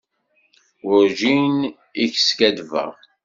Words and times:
Werǧin 0.87 1.55
i 2.03 2.05
k-skaddbeɣ. 2.13 2.91